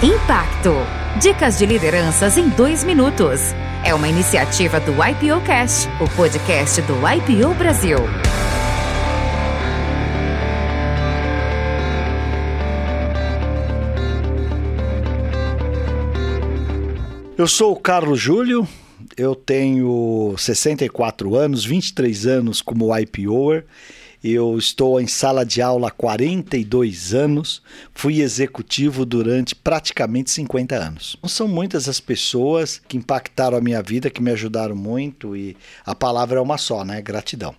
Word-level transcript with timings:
Impacto. 0.00 0.74
Dicas 1.20 1.58
de 1.58 1.66
lideranças 1.66 2.38
em 2.38 2.48
dois 2.50 2.84
minutos. 2.84 3.40
É 3.84 3.92
uma 3.92 4.06
iniciativa 4.06 4.78
do 4.78 4.92
IPO 4.92 5.44
Cast, 5.44 5.88
o 6.00 6.08
podcast 6.14 6.80
do 6.82 6.94
IPO 6.94 7.52
Brasil. 7.54 7.98
Eu 17.36 17.48
sou 17.48 17.72
o 17.72 17.80
Carlos 17.80 18.20
Júlio, 18.20 18.68
eu 19.16 19.34
tenho 19.34 20.32
64 20.38 21.34
anos, 21.34 21.64
23 21.64 22.24
anos 22.24 22.62
como 22.62 22.96
IPOer 22.96 23.64
eu 24.22 24.58
estou 24.58 25.00
em 25.00 25.06
sala 25.06 25.44
de 25.44 25.62
aula 25.62 25.88
há 25.88 25.90
42 25.90 27.14
anos, 27.14 27.62
fui 27.94 28.20
executivo 28.20 29.06
durante 29.06 29.54
praticamente 29.54 30.30
50 30.30 30.74
anos. 30.74 31.16
Não 31.22 31.28
são 31.28 31.46
muitas 31.46 31.88
as 31.88 32.00
pessoas 32.00 32.80
que 32.88 32.96
impactaram 32.96 33.56
a 33.56 33.60
minha 33.60 33.82
vida, 33.82 34.10
que 34.10 34.22
me 34.22 34.30
ajudaram 34.30 34.74
muito 34.74 35.36
e 35.36 35.56
a 35.86 35.94
palavra 35.94 36.38
é 36.38 36.42
uma 36.42 36.58
só, 36.58 36.84
né? 36.84 37.00
Gratidão. 37.00 37.54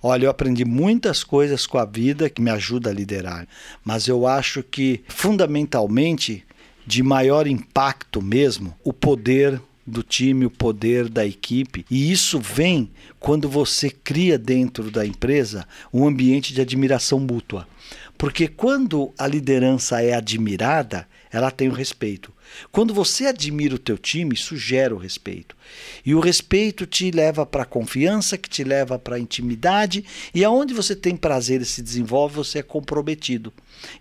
Olha, 0.00 0.26
eu 0.26 0.30
aprendi 0.30 0.64
muitas 0.64 1.24
coisas 1.24 1.66
com 1.66 1.76
a 1.76 1.84
vida 1.84 2.30
que 2.30 2.40
me 2.40 2.50
ajuda 2.50 2.90
a 2.90 2.92
liderar, 2.92 3.48
mas 3.84 4.06
eu 4.06 4.28
acho 4.28 4.62
que 4.62 5.02
fundamentalmente 5.08 6.44
de 6.86 7.02
maior 7.02 7.46
impacto 7.46 8.22
mesmo, 8.22 8.74
o 8.82 8.94
poder 8.94 9.60
do 9.88 10.02
time, 10.02 10.46
o 10.46 10.50
poder 10.50 11.08
da 11.08 11.26
equipe. 11.26 11.84
E 11.90 12.10
isso 12.12 12.38
vem 12.38 12.90
quando 13.18 13.48
você 13.48 13.90
cria 13.90 14.38
dentro 14.38 14.90
da 14.90 15.06
empresa 15.06 15.66
um 15.92 16.06
ambiente 16.06 16.52
de 16.52 16.60
admiração 16.60 17.18
mútua. 17.18 17.66
Porque 18.18 18.48
quando 18.48 19.14
a 19.16 19.28
liderança 19.28 20.02
é 20.02 20.12
admirada, 20.12 21.06
ela 21.30 21.52
tem 21.52 21.68
o 21.68 21.72
respeito. 21.72 22.32
Quando 22.72 22.92
você 22.92 23.26
admira 23.26 23.76
o 23.76 23.78
teu 23.78 23.96
time, 23.96 24.34
isso 24.34 24.56
gera 24.56 24.92
o 24.92 24.98
respeito. 24.98 25.56
E 26.04 26.16
o 26.16 26.20
respeito 26.20 26.84
te 26.84 27.12
leva 27.12 27.46
para 27.46 27.62
a 27.62 27.66
confiança, 27.66 28.36
que 28.36 28.48
te 28.48 28.64
leva 28.64 28.98
para 28.98 29.16
a 29.16 29.20
intimidade, 29.20 30.04
e 30.34 30.44
aonde 30.44 30.74
você 30.74 30.96
tem 30.96 31.16
prazer 31.16 31.60
e 31.60 31.64
se 31.64 31.80
desenvolve, 31.80 32.34
você 32.34 32.58
é 32.58 32.62
comprometido. 32.62 33.52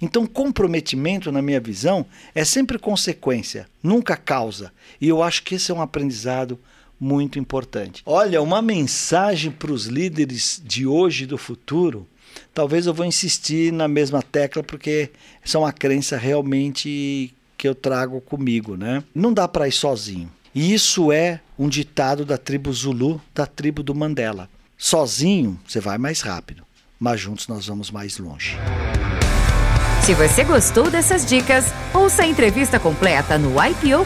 Então, 0.01 0.25
comprometimento, 0.25 1.31
na 1.31 1.41
minha 1.41 1.59
visão, 1.59 2.03
é 2.33 2.43
sempre 2.43 2.79
consequência, 2.79 3.67
nunca 3.83 4.17
causa. 4.17 4.71
E 4.99 5.07
eu 5.07 5.21
acho 5.21 5.43
que 5.43 5.55
esse 5.55 5.71
é 5.71 5.75
um 5.75 5.81
aprendizado 5.81 6.59
muito 6.99 7.37
importante. 7.37 8.01
Olha, 8.03 8.41
uma 8.41 8.63
mensagem 8.63 9.51
para 9.51 9.71
os 9.71 9.85
líderes 9.85 10.59
de 10.65 10.87
hoje 10.87 11.25
e 11.25 11.27
do 11.27 11.37
futuro 11.37 12.07
talvez 12.53 12.85
eu 12.85 12.93
vou 12.93 13.05
insistir 13.05 13.71
na 13.71 13.87
mesma 13.87 14.21
tecla 14.21 14.63
porque 14.63 15.11
essa 15.43 15.57
é 15.57 15.59
uma 15.59 15.71
crença 15.71 16.17
realmente 16.17 17.33
que 17.57 17.67
eu 17.67 17.73
trago 17.73 18.21
comigo, 18.21 18.77
né? 18.77 19.03
Não 19.13 19.33
dá 19.33 19.47
para 19.47 19.67
ir 19.67 19.71
sozinho. 19.71 20.31
E 20.53 20.73
isso 20.73 21.11
é 21.11 21.39
um 21.57 21.67
ditado 21.67 22.25
da 22.25 22.37
tribo 22.37 22.71
Zulu, 22.71 23.21
da 23.33 23.45
tribo 23.45 23.83
do 23.83 23.93
Mandela. 23.93 24.49
Sozinho 24.77 25.59
você 25.67 25.79
vai 25.79 25.97
mais 25.97 26.21
rápido, 26.21 26.63
mas 26.99 27.19
juntos 27.19 27.47
nós 27.47 27.67
vamos 27.67 27.91
mais 27.91 28.17
longe. 28.17 28.57
Se 30.03 30.13
você 30.13 30.43
gostou 30.43 30.89
dessas 30.89 31.25
dicas, 31.25 31.65
ouça 31.93 32.23
a 32.23 32.27
entrevista 32.27 32.79
completa 32.79 33.37
no 33.37 33.55
IPO 33.61 34.05